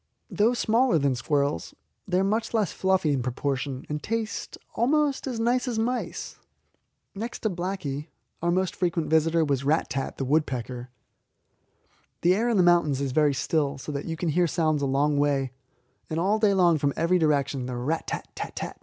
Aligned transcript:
Though 0.31 0.55
smaller 0.55 0.97
than 0.97 1.13
squirrels, 1.13 1.75
they 2.07 2.17
are 2.19 2.23
much 2.23 2.55
less 2.55 2.71
fluffy 2.71 3.11
in 3.13 3.21
proportion, 3.21 3.85
and 3.87 4.01
taste 4.01 4.57
almost 4.73 5.27
as 5.27 5.39
nice 5.39 5.67
as 5.67 5.77
mice. 5.77 6.39
Next 7.13 7.41
to 7.41 7.51
Blacky, 7.51 8.07
our 8.41 8.49
most 8.49 8.75
frequent 8.75 9.11
visitor 9.11 9.45
was 9.45 9.63
Rat 9.63 9.91
tat, 9.91 10.17
the 10.17 10.25
woodpecker. 10.25 10.89
The 12.21 12.33
air 12.33 12.49
in 12.49 12.57
the 12.57 12.63
mountains 12.63 12.99
is 12.99 13.11
very 13.11 13.35
still, 13.35 13.77
so 13.77 13.91
that 13.91 14.05
you 14.05 14.17
can 14.17 14.29
hear 14.29 14.47
sounds 14.47 14.81
a 14.81 14.87
long 14.87 15.19
way, 15.19 15.51
and 16.09 16.19
all 16.19 16.39
day 16.39 16.55
long 16.55 16.79
from 16.79 16.93
every 16.95 17.19
direction 17.19 17.67
the 17.67 17.77
'rat 17.77 18.07
tat 18.07 18.27
tat 18.33 18.55
tat!' 18.55 18.79